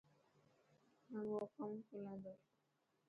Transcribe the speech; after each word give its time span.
نوو 1.11 1.31
اڪائوٽ 1.45 1.81
کولان 1.89 2.17
تو. 2.23 2.33